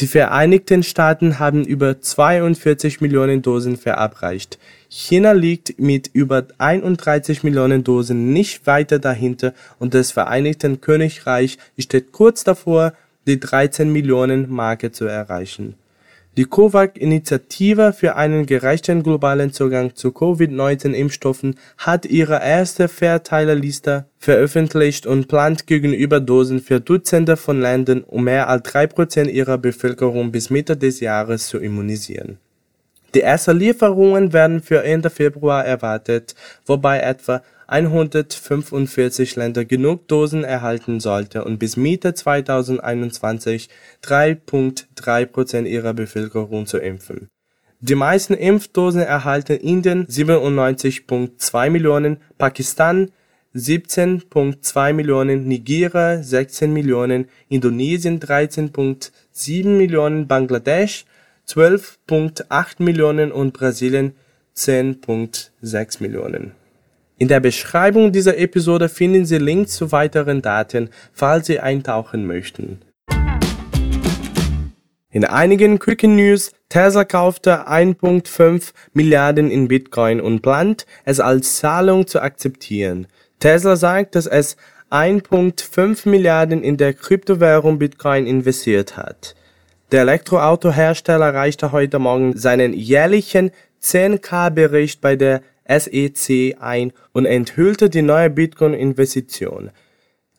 die 0.01 0.07
Vereinigten 0.07 0.85
Staaten 0.85 1.41
haben 1.41 1.65
über 1.65 2.01
42 2.01 3.01
Millionen 3.01 3.43
Dosen 3.43 3.77
verabreicht. 3.77 4.57
China 4.89 5.33
liegt 5.33 5.81
mit 5.81 6.09
über 6.13 6.47
31 6.59 7.43
Millionen 7.43 7.83
Dosen 7.83 8.33
nicht 8.33 8.65
weiter 8.69 9.01
dahinter 9.01 9.55
und 9.81 9.95
das 9.95 10.13
Vereinigte 10.13 10.77
Königreich 10.77 11.59
steht 11.79 12.13
kurz 12.13 12.45
davor, 12.45 12.93
die 13.29 13.39
13 13.39 13.93
Millionen 13.93 14.51
Marke 14.51 14.91
zu 14.91 15.05
erreichen 15.05 15.77
die 16.39 16.45
COVAX-Initiative 16.45 17.93
für 17.93 18.15
einen 18.15 18.47
gerechten 18.47 19.03
globalen 19.03 19.53
Zugang 19.53 19.97
zu 19.97 20.13
Covid-19-Impfstoffen 20.13 21.57
hat 21.79 22.07
ihre 22.07 22.41
erste 22.41 22.87
Verteilerliste 22.87 24.05
veröffentlicht 24.19 25.05
und 25.05 25.27
plant 25.27 25.67
gegenüber 25.67 26.21
Dosen 26.21 26.61
für 26.61 26.79
Dutzende 26.81 27.37
von 27.37 27.61
Ländern, 27.61 28.05
um 28.05 28.23
mehr 28.23 28.49
als 28.49 28.63
drei 28.71 28.87
Prozent 28.87 29.33
ihrer 29.33 29.59
Bevölkerung 29.59 30.31
bis 30.31 30.49
Mitte 30.49 30.77
des 30.77 31.01
Jahres 31.01 31.49
zu 31.49 31.59
immunisieren. 31.59 32.39
Die 33.17 33.23
ersten 33.23 33.59
Lieferungen 33.59 34.33
werden 34.33 34.63
für 34.63 34.85
Ende 34.85 35.11
Februar 35.11 35.65
erwartet, 35.65 36.37
wobei 36.67 37.01
etwa 37.01 37.43
145 37.69 39.37
Länder 39.37 39.67
genug 39.67 40.09
Dosen 40.09 40.43
erhalten 40.43 41.01
sollte 41.01 41.45
und 41.45 41.59
bis 41.59 41.77
Mitte 41.77 42.15
2021 42.15 43.69
3,3 44.03 45.27
Prozent 45.27 45.69
ihrer 45.69 45.93
Bevölkerung 45.93 46.67
zu 46.67 46.79
impfen. 46.79 47.29
Die 47.81 47.95
meisten 47.95 48.35
Impfdosen 48.35 49.03
erhalten 49.03 49.59
Indien 49.59 50.07
97,2 50.07 51.71
Millionen, 51.71 52.17
Pakistan 52.39 53.11
17,2 53.55 54.93
Millionen, 54.95 55.47
Nigeria 55.47 56.23
16 56.23 56.73
Millionen, 56.73 57.29
Indonesien 57.49 58.19
13,7 58.19 59.67
Millionen, 59.67 60.27
Bangladesch 60.27 61.05
12,8 61.47 62.83
Millionen 62.83 63.31
und 63.31 63.53
Brasilien 63.53 64.15
10,6 64.57 66.03
Millionen 66.03 66.58
in 67.19 67.27
der 67.27 67.41
Beschreibung 67.41 68.13
dieser 68.13 68.39
Episode 68.39 68.89
finden 68.89 69.27
Sie 69.27 69.39
Links 69.39 69.73
zu 69.73 69.91
weiteren 69.91 70.41
Daten, 70.41 70.91
falls 71.13 71.49
Sie 71.49 71.59
eintauchen 71.59 72.27
möchten. 72.27 72.81
In 75.11 75.25
einigen 75.25 75.81
Quicken 75.81 76.15
News, 76.15 76.53
Tesla 76.69 77.05
kaufte 77.05 77.67
1.5 77.69 78.73
Milliarden 78.93 79.51
in 79.51 79.67
Bitcoin 79.67 80.21
und 80.21 80.43
plant, 80.43 80.87
es 81.05 81.19
als 81.19 81.57
Zahlung 81.57 82.07
zu 82.07 82.21
akzeptieren. 82.21 83.09
Tesla 83.41 83.75
sagt, 83.75 84.15
dass 84.15 84.27
es 84.27 84.57
1.5 84.91 86.09
Milliarden 86.09 86.63
in 86.63 86.77
der 86.77 86.95
Kryptowährung 86.95 87.79
Bitcoin 87.79 88.27
investiert 88.27 88.97
hat. 88.97 89.35
Der 89.91 90.03
Elektroautohersteller 90.03 91.35
reichte 91.35 91.73
heute 91.73 91.99
Morgen 91.99 92.37
seinen 92.37 92.75
jährlichen 92.75 93.51
10K-Bericht 93.83 95.01
bei 95.01 95.17
der 95.17 95.43
SEC 95.69 96.57
ein 96.61 96.93
und 97.13 97.27
enthüllte 97.27 97.91
die 97.91 98.03
neue 98.03 98.31
Bitcoin-Investition. 98.31 99.71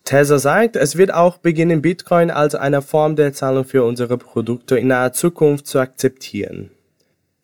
Tesla 0.04 0.38
sagt, 0.38 0.76
es 0.76 0.96
wird 0.96 1.14
auch 1.14 1.38
beginnen, 1.38 1.82
Bitcoin 1.82 2.30
als 2.30 2.54
eine 2.54 2.82
Form 2.82 3.16
der 3.16 3.32
Zahlung 3.32 3.64
für 3.64 3.84
unsere 3.84 4.18
Produkte 4.18 4.78
in 4.78 4.88
naher 4.88 5.12
Zukunft 5.12 5.66
zu 5.66 5.78
akzeptieren. 5.78 6.70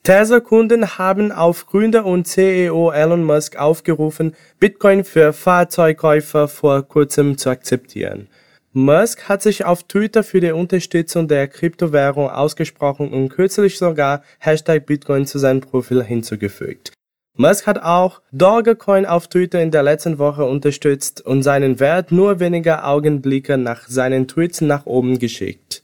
Tesla-Kunden 0.02 0.98
haben 0.98 1.32
auf 1.32 1.66
Gründer 1.66 2.06
und 2.06 2.26
CEO 2.26 2.92
Elon 2.92 3.24
Musk 3.24 3.56
aufgerufen, 3.56 4.34
Bitcoin 4.60 5.04
für 5.04 5.32
Fahrzeugkäufer 5.32 6.48
vor 6.48 6.82
kurzem 6.86 7.38
zu 7.38 7.50
akzeptieren. 7.50 8.28
Musk 8.72 9.28
hat 9.28 9.42
sich 9.42 9.64
auf 9.64 9.84
Twitter 9.84 10.22
für 10.22 10.40
die 10.40 10.52
Unterstützung 10.52 11.28
der 11.28 11.48
Kryptowährung 11.48 12.30
ausgesprochen 12.30 13.12
und 13.12 13.30
kürzlich 13.30 13.78
sogar 13.78 14.22
Hashtag 14.38 14.86
Bitcoin 14.86 15.26
zu 15.26 15.38
seinem 15.38 15.60
Profil 15.60 16.04
hinzugefügt. 16.04 16.92
Musk 17.38 17.66
hat 17.66 17.82
auch 17.82 18.22
Dogecoin 18.32 19.04
auf 19.04 19.28
Twitter 19.28 19.60
in 19.60 19.70
der 19.70 19.82
letzten 19.82 20.18
Woche 20.18 20.44
unterstützt 20.44 21.20
und 21.20 21.42
seinen 21.42 21.80
Wert 21.80 22.10
nur 22.10 22.40
wenige 22.40 22.82
Augenblicke 22.82 23.58
nach 23.58 23.86
seinen 23.86 24.26
Tweets 24.26 24.62
nach 24.62 24.86
oben 24.86 25.18
geschickt. 25.18 25.82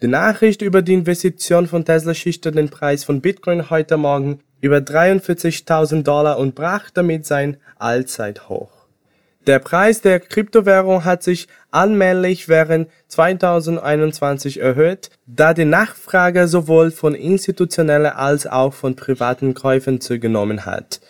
Die 0.00 0.06
Nachricht 0.06 0.62
über 0.62 0.80
die 0.80 0.94
Investition 0.94 1.66
von 1.66 1.84
Tesla 1.84 2.14
schichtete 2.14 2.56
den 2.56 2.70
Preis 2.70 3.02
von 3.02 3.20
Bitcoin 3.20 3.68
heute 3.68 3.96
Morgen 3.96 4.40
über 4.60 4.76
43.000 4.76 6.04
Dollar 6.04 6.38
und 6.38 6.54
brach 6.54 6.90
damit 6.90 7.26
sein 7.26 7.56
Allzeithoch. 7.76 8.79
Der 9.46 9.58
Preis 9.58 10.02
der 10.02 10.20
Kryptowährung 10.20 11.04
hat 11.04 11.22
sich 11.22 11.48
allmählich 11.70 12.48
während 12.48 12.88
2021 13.08 14.60
erhöht, 14.60 15.10
da 15.26 15.54
die 15.54 15.64
Nachfrage 15.64 16.46
sowohl 16.46 16.90
von 16.90 17.14
institutionellen 17.14 18.12
als 18.12 18.46
auch 18.46 18.74
von 18.74 18.96
privaten 18.96 19.54
Käufern 19.54 20.00
zugenommen 20.00 20.66
hat. 20.66 21.00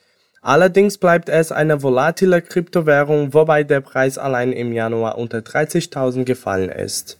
Allerdings 0.43 0.97
bleibt 0.97 1.29
es 1.29 1.53
eine 1.53 1.83
volatile 1.83 2.41
Kryptowährung, 2.41 3.35
wobei 3.35 3.65
der 3.65 3.81
Preis 3.81 4.17
allein 4.17 4.53
im 4.53 4.73
Januar 4.73 5.19
unter 5.19 5.39
30.000 5.39 6.25
gefallen 6.25 6.71
ist. 6.71 7.20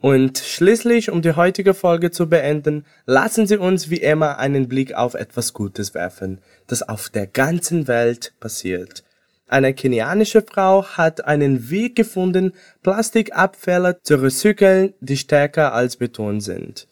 Und 0.00 0.38
schließlich, 0.38 1.10
um 1.10 1.20
die 1.20 1.36
heutige 1.36 1.74
Folge 1.74 2.10
zu 2.10 2.28
beenden, 2.28 2.86
lassen 3.04 3.46
Sie 3.46 3.58
uns 3.58 3.90
wie 3.90 3.98
immer 3.98 4.38
einen 4.38 4.66
Blick 4.66 4.94
auf 4.94 5.14
etwas 5.14 5.52
Gutes 5.52 5.94
werfen, 5.94 6.40
das 6.66 6.82
auf 6.82 7.10
der 7.10 7.26
ganzen 7.26 7.86
Welt 7.86 8.32
passiert. 8.40 9.04
Eine 9.46 9.74
kenianische 9.74 10.42
Frau 10.42 10.84
hat 10.84 11.24
einen 11.26 11.70
Weg 11.70 11.96
gefunden, 11.96 12.52
Plastikabfälle 12.82 14.00
zu 14.02 14.22
recyceln, 14.22 14.94
die 15.00 15.16
stärker 15.18 15.74
als 15.74 15.96
Beton 15.96 16.40
sind. 16.40 16.86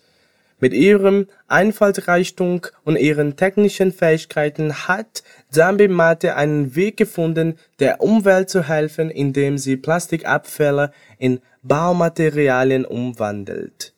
Mit 0.61 0.73
ihrem 0.75 1.29
Einfallsreichtum 1.47 2.63
und 2.83 2.97
ihren 2.97 3.37
technischen 3.37 3.93
Fähigkeiten 3.93 4.89
hat 4.89 5.23
Zambi 5.51 5.87
Mate 5.87 6.35
einen 6.35 6.75
Weg 6.75 6.97
gefunden, 6.97 7.59
der 7.79 8.01
Umwelt 8.01 8.51
zu 8.51 8.65
helfen, 8.65 9.09
indem 9.09 9.57
sie 9.57 9.77
Plastikabfälle 9.77 10.91
in 11.17 11.39
Baumaterialien 11.69 12.85
umwandelt. 12.85 13.95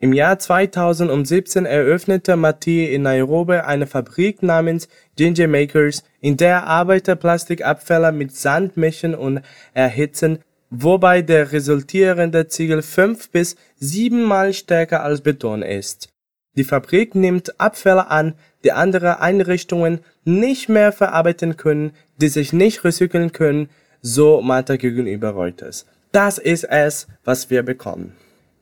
Im 0.00 0.12
Jahr 0.12 0.38
2017 0.38 1.66
eröffnete 1.66 2.36
Mate 2.36 2.70
in 2.70 3.02
Nairobi 3.02 3.54
eine 3.54 3.86
Fabrik 3.86 4.42
namens 4.42 4.88
Ginger 5.16 5.46
Makers, 5.46 6.02
in 6.20 6.36
der 6.36 6.66
Arbeiter 6.66 7.14
Plastikabfälle 7.16 8.10
mit 8.10 8.34
Sand 8.34 8.76
mischen 8.76 9.14
und 9.14 9.42
erhitzen 9.72 10.40
wobei 10.82 11.22
der 11.22 11.52
resultierende 11.52 12.48
Ziegel 12.48 12.82
fünf 12.82 13.30
bis 13.30 13.56
siebenmal 13.76 14.52
stärker 14.52 15.02
als 15.02 15.20
Beton 15.20 15.62
ist. 15.62 16.08
Die 16.56 16.64
Fabrik 16.64 17.14
nimmt 17.14 17.60
Abfälle 17.60 18.08
an, 18.08 18.34
die 18.62 18.72
andere 18.72 19.20
Einrichtungen 19.20 20.00
nicht 20.24 20.68
mehr 20.68 20.92
verarbeiten 20.92 21.56
können, 21.56 21.92
die 22.20 22.28
sich 22.28 22.52
nicht 22.52 22.84
recyceln 22.84 23.32
können, 23.32 23.68
so 24.00 24.40
Martha 24.40 24.76
gegenüber 24.76 25.30
Reuters. 25.30 25.86
Das 26.14 26.38
ist 26.38 26.62
es, 26.62 27.08
was 27.24 27.50
wir 27.50 27.64
bekommen. 27.64 28.12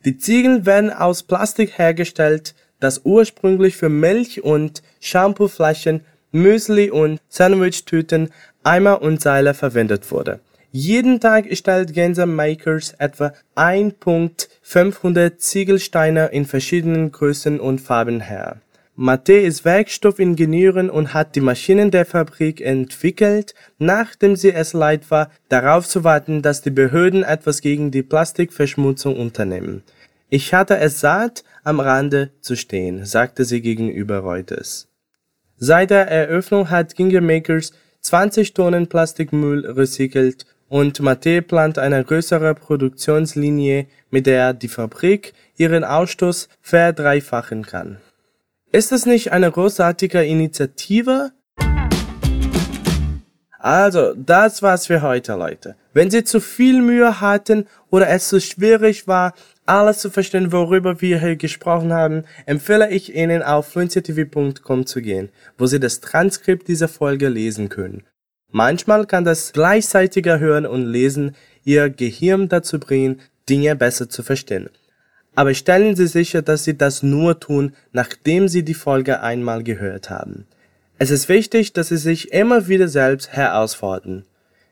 Die 0.06 0.16
Ziegel 0.16 0.64
werden 0.64 0.90
aus 0.90 1.22
Plastik 1.22 1.76
hergestellt, 1.76 2.54
das 2.80 3.02
ursprünglich 3.04 3.76
für 3.76 3.90
Milch 3.90 4.42
und 4.42 4.82
Shampooflaschen, 5.00 6.00
Müsli 6.30 6.90
und 6.90 7.20
Sandwichtüten, 7.28 8.30
Eimer 8.62 9.02
und 9.02 9.20
Seile 9.20 9.52
verwendet 9.52 10.10
wurde. 10.10 10.40
Jeden 10.70 11.20
Tag 11.20 11.54
stellt 11.54 11.92
Genser 11.92 12.24
Makers 12.24 12.94
etwa 12.96 13.34
1.500 13.54 15.36
Ziegelsteine 15.36 16.28
in 16.28 16.46
verschiedenen 16.46 17.12
Größen 17.12 17.60
und 17.60 17.82
Farben 17.82 18.20
her. 18.20 18.62
Mate 19.04 19.32
ist 19.32 19.64
Werkstoffingenieurin 19.64 20.88
und 20.88 21.12
hat 21.12 21.34
die 21.34 21.40
Maschinen 21.40 21.90
der 21.90 22.06
Fabrik 22.06 22.60
entwickelt, 22.60 23.52
nachdem 23.80 24.36
sie 24.36 24.52
es 24.52 24.74
leid 24.74 25.10
war, 25.10 25.32
darauf 25.48 25.88
zu 25.88 26.04
warten, 26.04 26.40
dass 26.40 26.62
die 26.62 26.70
Behörden 26.70 27.24
etwas 27.24 27.62
gegen 27.62 27.90
die 27.90 28.04
Plastikverschmutzung 28.04 29.18
unternehmen. 29.18 29.82
Ich 30.28 30.54
hatte 30.54 30.76
es 30.76 31.00
satt, 31.00 31.42
am 31.64 31.80
Rande 31.80 32.30
zu 32.42 32.54
stehen, 32.54 33.04
sagte 33.04 33.44
sie 33.44 33.60
gegenüber 33.60 34.18
Reuters. 34.18 34.86
Seit 35.56 35.90
der 35.90 36.06
Eröffnung 36.06 36.70
hat 36.70 36.94
Ginger 36.94 37.22
Makers 37.22 37.72
20 38.02 38.54
Tonnen 38.54 38.86
Plastikmüll 38.86 39.66
recycelt 39.66 40.46
und 40.68 41.00
Mate 41.00 41.42
plant 41.42 41.76
eine 41.76 42.04
größere 42.04 42.54
Produktionslinie, 42.54 43.88
mit 44.12 44.26
der 44.26 44.54
die 44.54 44.68
Fabrik 44.68 45.32
ihren 45.56 45.82
Ausstoß 45.82 46.48
verdreifachen 46.60 47.66
kann. 47.66 47.98
Ist 48.74 48.90
das 48.90 49.04
nicht 49.04 49.32
eine 49.32 49.50
großartige 49.50 50.24
Initiative? 50.24 51.32
Also, 53.58 54.14
das 54.14 54.62
war's 54.62 54.86
für 54.86 55.02
heute, 55.02 55.34
Leute. 55.34 55.76
Wenn 55.92 56.10
Sie 56.10 56.24
zu 56.24 56.40
viel 56.40 56.80
Mühe 56.80 57.20
hatten 57.20 57.66
oder 57.90 58.08
es 58.08 58.28
zu 58.28 58.40
schwierig 58.40 59.06
war, 59.06 59.34
alles 59.66 59.98
zu 59.98 60.08
verstehen, 60.08 60.52
worüber 60.52 61.02
wir 61.02 61.20
hier 61.20 61.36
gesprochen 61.36 61.92
haben, 61.92 62.24
empfehle 62.46 62.90
ich 62.90 63.14
Ihnen 63.14 63.42
auf 63.42 63.68
fluencytv.com 63.68 64.86
zu 64.86 65.02
gehen, 65.02 65.28
wo 65.58 65.66
Sie 65.66 65.78
das 65.78 66.00
Transkript 66.00 66.66
dieser 66.66 66.88
Folge 66.88 67.28
lesen 67.28 67.68
können. 67.68 68.04
Manchmal 68.50 69.04
kann 69.06 69.26
das 69.26 69.52
gleichzeitige 69.52 70.40
Hören 70.40 70.64
und 70.64 70.86
Lesen 70.86 71.36
Ihr 71.62 71.90
Gehirn 71.90 72.48
dazu 72.48 72.80
bringen, 72.80 73.20
Dinge 73.50 73.76
besser 73.76 74.08
zu 74.08 74.22
verstehen. 74.22 74.70
Aber 75.34 75.54
stellen 75.54 75.96
Sie 75.96 76.06
sicher, 76.06 76.42
dass 76.42 76.64
Sie 76.64 76.76
das 76.76 77.02
nur 77.02 77.38
tun, 77.40 77.72
nachdem 77.92 78.48
Sie 78.48 78.62
die 78.62 78.74
Folge 78.74 79.20
einmal 79.20 79.62
gehört 79.62 80.10
haben. 80.10 80.46
Es 80.98 81.10
ist 81.10 81.28
wichtig, 81.28 81.72
dass 81.72 81.88
Sie 81.88 81.96
sich 81.96 82.32
immer 82.32 82.68
wieder 82.68 82.88
selbst 82.88 83.32
herausfordern. 83.32 84.24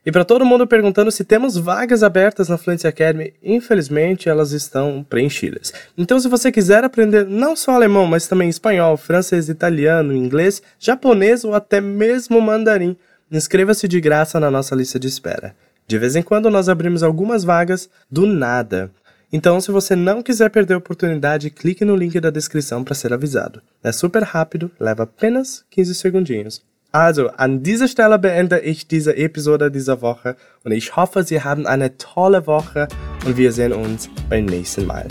E 0.04 0.10
para 0.10 0.24
todo 0.24 0.46
mundo 0.46 0.66
perguntando 0.66 1.10
se 1.10 1.24
temos 1.24 1.58
vagas 1.58 2.02
abertas 2.02 2.48
na 2.48 2.56
Fluency 2.56 2.86
Academy, 2.86 3.34
infelizmente 3.42 4.30
elas 4.30 4.52
estão 4.52 5.04
preenchidas. 5.08 5.74
Então, 5.96 6.18
se 6.18 6.26
você 6.26 6.50
quiser 6.50 6.84
aprender 6.84 7.26
não 7.26 7.54
só 7.54 7.72
alemão, 7.72 8.06
mas 8.06 8.26
também 8.26 8.48
espanhol, 8.48 8.96
francês, 8.96 9.50
italiano, 9.50 10.14
inglês, 10.14 10.62
japonês 10.78 11.44
ou 11.44 11.54
até 11.54 11.82
mesmo 11.82 12.40
mandarim, 12.40 12.96
Inscreva-se 13.32 13.86
de 13.86 14.00
graça 14.00 14.40
na 14.40 14.50
nossa 14.50 14.74
lista 14.74 14.98
de 14.98 15.06
espera. 15.06 15.54
De 15.86 15.96
vez 15.98 16.16
em 16.16 16.22
quando 16.22 16.50
nós 16.50 16.68
abrimos 16.68 17.00
algumas 17.04 17.44
vagas 17.44 17.88
do 18.10 18.26
nada. 18.26 18.90
Então, 19.32 19.60
se 19.60 19.70
você 19.70 19.94
não 19.94 20.22
quiser 20.22 20.50
perder 20.50 20.74
a 20.74 20.78
oportunidade, 20.78 21.50
clique 21.50 21.84
no 21.84 21.94
link 21.94 22.18
da 22.18 22.30
descrição 22.30 22.82
para 22.82 22.94
ser 22.94 23.12
avisado. 23.12 23.62
É 23.82 23.92
super 23.92 24.22
rápido, 24.24 24.70
leva 24.78 25.04
apenas 25.04 25.64
15 25.70 25.94
segundinhos. 25.94 26.62
Also, 26.92 27.30
an 27.36 27.62
dieser 27.62 27.86
Stelle 27.86 28.18
beende 28.18 28.58
ich 28.58 28.88
diese 28.88 29.16
Episode 29.16 29.70
dieser 29.70 30.02
Woche 30.02 30.34
und 30.64 30.72
ich 30.72 30.96
hoffe, 30.96 31.22
Sie 31.22 31.40
haben 31.40 31.64
eine 31.66 31.96
tolle 31.96 32.48
Woche 32.48 32.88
und 33.24 33.36
wir 33.36 33.52
sehen 33.52 33.72
uns 33.72 34.10
beim 34.28 34.46
nächsten 34.46 34.86
Mal. 34.86 35.06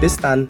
Bis 0.00 0.16
dann! 0.16 0.46